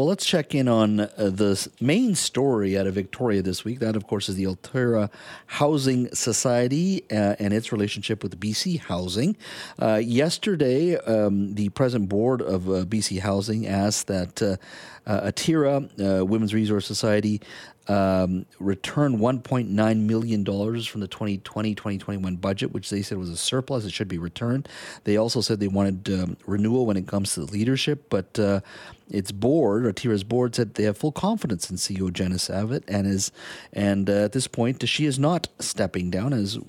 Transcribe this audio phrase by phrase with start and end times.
[0.00, 3.80] Well, let's check in on uh, the main story out of Victoria this week.
[3.80, 5.10] That, of course, is the Atira
[5.46, 9.36] Housing Society uh, and its relationship with BC Housing.
[9.82, 14.60] Uh, yesterday, um, the present board of uh, BC Housing asked that
[15.08, 17.40] uh, uh, Women's Resource Society
[17.88, 23.86] um, return $1.9 million from the 2020 2021 budget, which they said was a surplus.
[23.86, 24.68] It should be returned.
[25.04, 28.38] They also said they wanted um, renewal when it comes to the leadership, but
[29.10, 33.32] its board, Atira's board, said they have full confidence in CEO Janice Abbott, and is
[33.72, 36.60] and uh, at this point she is not stepping down, as uh,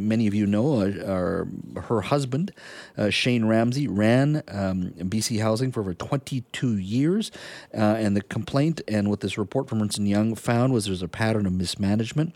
[0.00, 0.80] many of you know.
[0.82, 1.44] Uh,
[1.80, 2.52] her husband,
[2.96, 7.30] uh, Shayne Ramsay, ran um, BC Housing for over 22 years,
[7.88, 11.08] uh, and the complaint and what this report from Ernst Young found was there's a
[11.08, 12.34] pattern of mismanagement.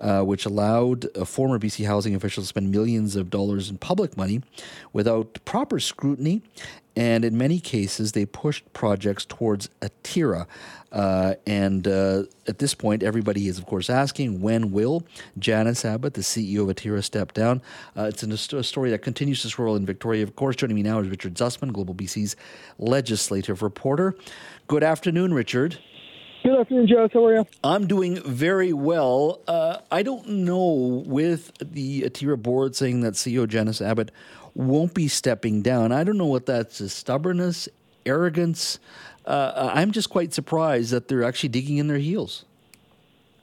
[0.00, 4.16] Uh, which allowed a former BC housing officials to spend millions of dollars in public
[4.16, 4.42] money
[4.92, 6.42] without proper scrutiny
[6.96, 10.46] and in many cases, they pushed projects towards Atira.
[10.92, 15.04] Uh, and uh, at this point, everybody is, of course, asking when will
[15.36, 17.60] Janice Abbott, the CEO of Atira, step down?
[17.96, 20.22] Uh, it's a story that continues to swirl in Victoria.
[20.22, 22.36] Of course, joining me now is Richard Zussman, Global BC's
[22.78, 24.14] legislative reporter.
[24.68, 25.78] Good afternoon, Richard.
[26.44, 27.08] Good afternoon, Joe.
[27.10, 27.46] How are you?
[27.64, 29.40] I'm doing very well.
[29.48, 34.12] Uh, I don't know with the Atira board saying that CEO Janice Abbott
[34.54, 35.92] won't be stepping down.
[35.92, 37.68] I don't know what that's a stubbornness,
[38.06, 38.78] arrogance.
[39.26, 42.44] Uh, I'm just quite surprised that they're actually digging in their heels.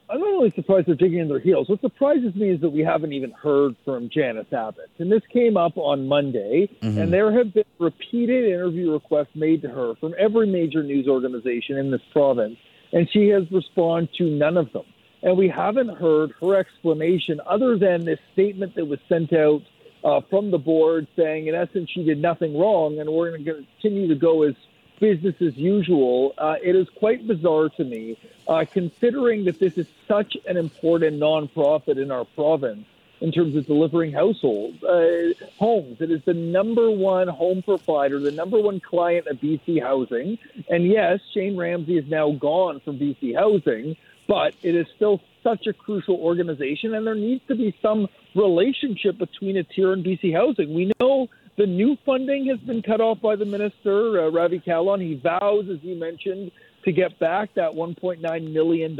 [0.09, 1.69] I'm not really surprised they're digging in their heels.
[1.69, 4.89] What surprises me is that we haven't even heard from Janice Abbott.
[4.99, 6.99] And this came up on Monday, mm-hmm.
[6.99, 11.77] and there have been repeated interview requests made to her from every major news organization
[11.77, 12.57] in this province,
[12.91, 14.83] and she has responded to none of them.
[15.23, 19.61] And we haven't heard her explanation other than this statement that was sent out
[20.03, 23.53] uh, from the board saying, in essence, she did nothing wrong, and we're going to
[23.81, 24.55] continue to go as
[24.99, 26.33] business as usual.
[26.37, 31.19] Uh, it is quite bizarre to me, uh, considering that this is such an important
[31.19, 32.85] nonprofit in our province
[33.19, 36.01] in terms of delivering households, uh, homes.
[36.01, 40.39] It is the number one home provider, the number one client of BC Housing.
[40.69, 43.95] And yes, Shayne Ramsay is now gone from BC Housing,
[44.27, 49.17] but it is still such a crucial organization, and there needs to be some relationship
[49.17, 50.73] between Atira and BC Housing.
[50.73, 51.27] We know
[51.57, 55.01] the new funding has been cut off by the minister, uh, Ravi Kahlon.
[55.01, 56.51] He vows, as you mentioned,
[56.85, 58.97] to get back that $1.9 million.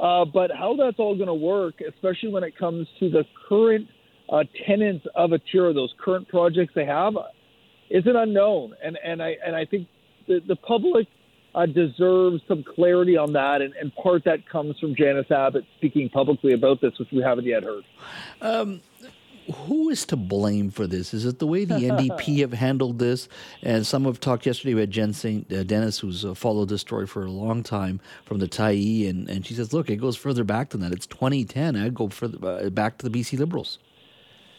[0.00, 3.86] Uh, but how that's all going to work, especially when it comes to the current
[4.30, 7.14] uh, tenants of Atira, those current projects they have,
[7.90, 8.74] is an unknown.
[8.82, 9.88] And, and, I, and I think
[10.26, 11.06] the, the public
[11.54, 16.08] uh, deserves some clarity on that, and, and, part that comes from Janice Abbott speaking
[16.08, 17.84] publicly about this, which we haven't yet heard.
[18.40, 18.80] Um,
[19.52, 21.12] who is to blame for this?
[21.12, 23.28] Is it the way the NDP have handled this?
[23.62, 25.52] And some have talked yesterday about Jen St.
[25.52, 29.28] Uh, Denis, who's uh, followed this story for a long time from the Tyee, and,
[29.28, 30.92] and she says, look, it goes further back than that.
[30.92, 31.76] It's 2010.
[31.76, 33.78] I'd go further uh, back to the BC Liberals.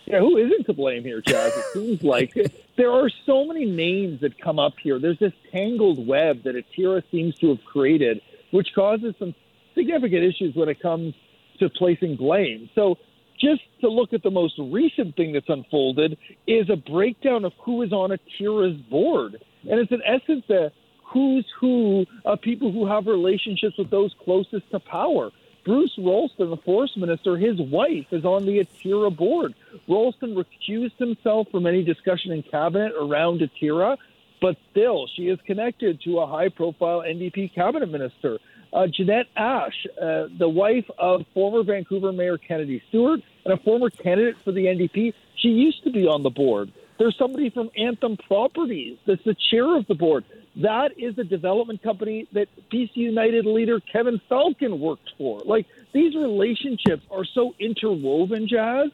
[0.05, 1.47] Yeah, who isn't to blame here, Chaz?
[1.57, 2.33] It seems like
[2.81, 4.97] there are so many names that come up here.
[4.97, 8.19] There's this tangled web that Atira seems to have created,
[8.49, 9.35] which causes some
[9.75, 11.13] significant issues when it comes
[11.59, 12.71] to placing blame.
[12.73, 12.95] So,
[13.39, 17.83] just to look at the most recent thing that's unfolded is a breakdown of who
[17.83, 19.35] is on Atira's board,
[19.69, 20.71] and it's in essence a
[21.05, 25.29] who's who of people who have relationships with those closest to power.
[25.63, 29.53] Bruce Ralston, the forest minister, his wife is on the Atira board.
[29.87, 33.97] Ralston recused himself from any discussion in cabinet around Atira,
[34.41, 38.39] but still, she is connected to a high profile NDP cabinet minister.
[38.73, 43.89] Uh, Jeanette Ashe, uh, the wife of former Vancouver Mayor Kennedy Stewart and a former
[43.89, 46.71] candidate for the NDP, she used to be on the board.
[46.97, 50.23] There's somebody from Anthem Properties that's the chair of the board.
[50.57, 55.39] That is a development company that BC United leader Kevin Falcon worked for.
[55.45, 58.89] Like these relationships are so interwoven, Jas.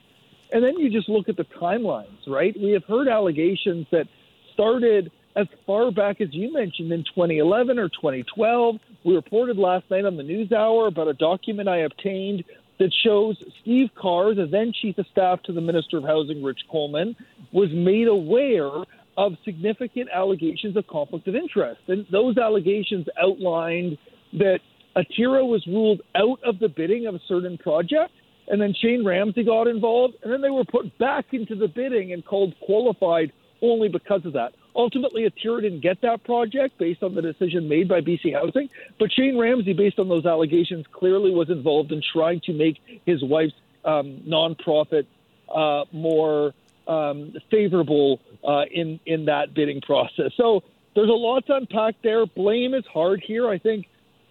[0.51, 2.55] And then you just look at the timelines, right?
[2.57, 4.07] We have heard allegations that
[4.53, 8.79] started as far back as you mentioned in 2011 or 2012.
[9.03, 12.43] We reported last night on the News Hour about a document I obtained
[12.79, 16.61] that shows Steve Carr, the then chief of staff to the Minister of Housing, Rich
[16.69, 17.15] Coleman,
[17.51, 18.69] was made aware
[19.17, 21.81] of significant allegations of conflict of interest.
[21.87, 23.97] And those allegations outlined
[24.33, 24.59] that
[24.95, 28.11] Atira was ruled out of the bidding of a certain project,
[28.47, 32.13] and then Shayne Ramsay got involved, and then they were put back into the bidding
[32.13, 33.31] and called qualified
[33.61, 34.53] only because of that.
[34.75, 38.69] Ultimately, Atira didn't get that project based on the decision made by BC Housing,
[38.99, 43.23] but Shayne Ramsay, based on those allegations, clearly was involved in trying to make his
[43.23, 43.53] wife's
[43.83, 45.07] um, nonprofit
[45.53, 46.53] uh, more
[46.87, 50.31] um, favorable uh, in in that bidding process.
[50.37, 50.61] So
[50.95, 52.25] there's a lot to unpack there.
[52.25, 53.47] Blame is hard here.
[53.49, 53.85] I think,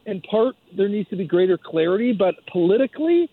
[0.05, 3.31] in part, there needs to be greater clarity, but politically,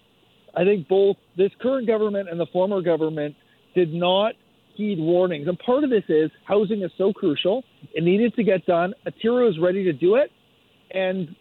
[0.55, 3.35] I think both this current government and the former government
[3.73, 4.33] did not
[4.75, 5.47] heed warnings.
[5.47, 7.63] And part of this is housing is so crucial.
[7.93, 8.93] It needed to get done.
[9.07, 10.31] Atira is ready to do it.
[10.91, 11.35] And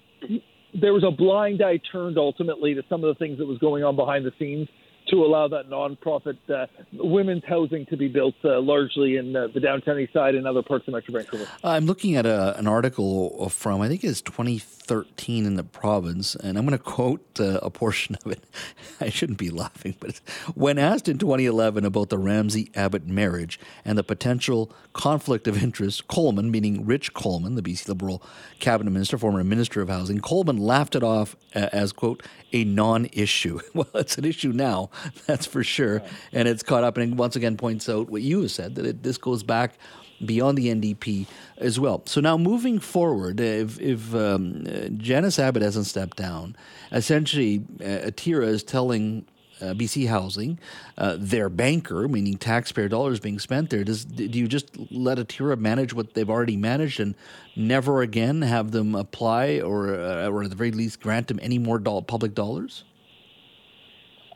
[0.80, 3.84] there was a blind eye turned ultimately to some of the things that was going
[3.84, 4.68] on behind the scenes
[5.12, 9.60] to allow that nonprofit uh, women's housing to be built uh, largely in uh, the
[9.60, 11.46] downtown east side and other parts of Metro Vancouver.
[11.62, 16.56] I'm looking at a, an article from, I think it's 2013 in the province, and
[16.56, 18.42] I'm going to quote uh, a portion of it.
[19.02, 20.18] I shouldn't be laughing, but
[20.54, 26.08] when asked in 2011 about the Ramsay Abbott marriage and the potential conflict of interest,
[26.08, 28.22] Coleman, meaning Rich Coleman, the BC Liberal
[28.60, 32.22] cabinet minister, former minister of housing, Coleman laughed it off as, quote,
[32.52, 33.60] a non issue.
[33.74, 34.90] Well, it's an issue now,
[35.26, 35.98] that's for sure.
[35.98, 36.12] Right.
[36.32, 39.02] And it's caught up and once again points out what you have said that it,
[39.02, 39.78] this goes back
[40.24, 41.26] beyond the NDP
[41.58, 42.02] as well.
[42.06, 44.64] So now moving forward, if, if um,
[44.96, 46.56] Janice Abbott hasn't stepped down,
[46.92, 49.26] essentially uh, Atira is telling
[49.60, 50.58] uh, BC Housing,
[50.98, 55.56] uh, their banker, meaning taxpayer dollars being spent there, does do you just let Atira
[55.56, 57.14] manage what they've already managed and
[57.54, 61.58] never again have them apply or, uh, or at the very least grant them any
[61.58, 62.84] more do- public dollars?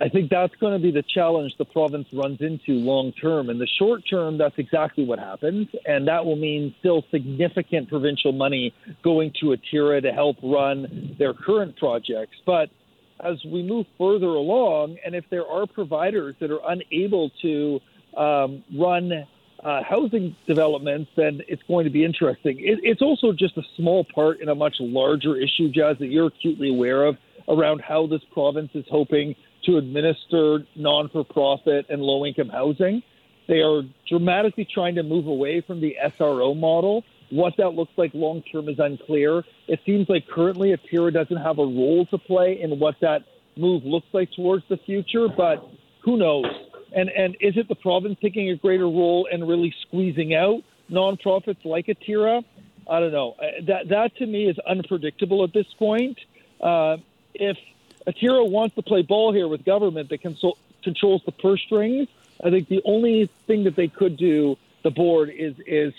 [0.00, 3.48] I think that's going to be the challenge the province runs into long term.
[3.48, 8.32] In the short term, that's exactly what happens, and that will mean still significant provincial
[8.32, 12.37] money going to Atira to help run their current projects.
[12.44, 12.69] But
[13.20, 17.81] as we move further along, and if there are providers that are unable to
[18.19, 19.26] um, run
[19.64, 22.58] uh, housing developments, then it's going to be interesting.
[22.60, 26.26] It, it's also just a small part in a much larger issue, Jas, that you're
[26.26, 27.16] acutely aware of
[27.48, 29.34] around how this province is hoping
[29.64, 33.02] to administer non for profit and low income housing.
[33.48, 37.04] They are dramatically trying to move away from the SRO model.
[37.31, 39.44] What that looks like long term is unclear.
[39.69, 43.22] It seems like currently Atira doesn't have a role to play in what that
[43.56, 45.69] move looks like towards the future, but
[46.02, 46.46] who knows?
[46.94, 51.64] And and is it the province taking a greater role and really squeezing out nonprofits
[51.64, 52.44] like Atira?
[52.88, 53.34] I don't know.
[53.40, 56.19] Uh, that that to me is unpredictable at this point.
[56.60, 56.99] Uh,
[57.40, 57.56] if
[58.06, 62.08] Atira wants to play ball here with government that controls the purse strings.
[62.42, 65.92] I think the only thing that they could do, the board, is is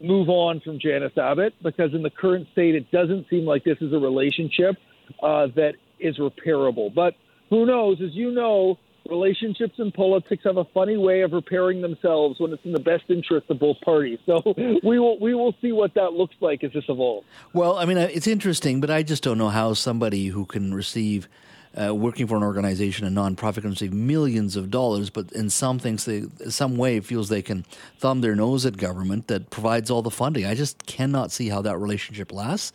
[0.00, 3.80] move on from Janice Abbott because in the current state, it doesn't seem like this
[3.80, 4.76] is a relationship
[5.22, 6.92] uh, that is repairable.
[6.92, 7.14] But
[7.50, 8.00] who knows?
[8.00, 8.78] As you know,
[9.08, 13.04] relationships in politics have a funny way of repairing themselves when it's in the best
[13.08, 14.18] interest of both parties.
[14.26, 14.42] So
[14.82, 17.26] we will we will see what that looks like as this evolves.
[17.52, 20.74] Well, I mean, uh, it's interesting, but I just don't know how somebody who can
[20.74, 21.28] receive.
[21.76, 25.76] Uh, working for an organization, a nonprofit, can receive millions of dollars, but in some
[25.80, 27.64] things, they, some way, feels they can
[27.98, 30.46] thumb their nose at government that provides all the funding.
[30.46, 32.72] I just cannot see how that relationship lasts.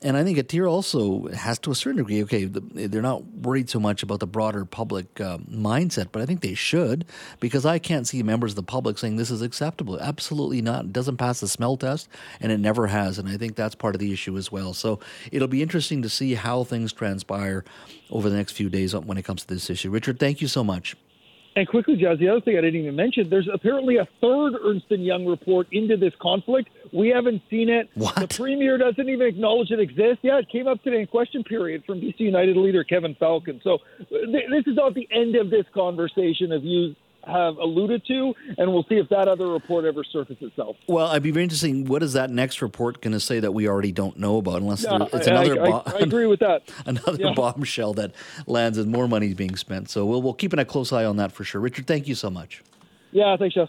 [0.00, 3.80] And I think Atira also has to a certain degree, okay, they're not worried so
[3.80, 7.04] much about the broader public uh, mindset, but I think they should
[7.40, 9.98] because I can't see members of the public saying this is acceptable.
[9.98, 10.84] Absolutely not.
[10.84, 12.08] It doesn't pass the smell test,
[12.40, 13.18] and it never has.
[13.18, 14.72] And I think that's part of the issue as well.
[14.72, 15.00] So
[15.32, 17.64] it'll be interesting to see how things transpire
[18.10, 19.90] over the next few days when it comes to this issue.
[19.90, 20.96] Richard, thank you so much.
[21.58, 24.86] And quickly, Jas, the other thing I didn't even mention, there's apparently a third Ernst
[24.86, 26.70] & Young report into this conflict.
[26.92, 27.90] We haven't seen it.
[27.96, 28.14] What?
[28.14, 30.20] The Premier doesn't even acknowledge it exists.
[30.22, 33.60] Yeah, it came up today in question period from BC United leader Kevin Falcon.
[33.64, 33.78] So
[34.08, 36.94] th- this is not the end of this conversation of you
[37.24, 40.76] have alluded to, and we'll see if that other report ever surfaces itself.
[40.86, 41.84] Well, I'd be very interesting.
[41.84, 44.62] What is that next report going to say that we already don't know about?
[44.62, 46.70] Unless yeah, it's I, another, I, I, I, agree with that.
[46.86, 47.34] Another yeah.
[47.34, 48.12] bombshell that
[48.46, 49.90] lands and more money is being spent.
[49.90, 51.60] So we'll we'll keep a close eye on that for sure.
[51.60, 52.62] Richard, thank you so much.
[53.12, 53.68] Yeah, thanks, Jeff.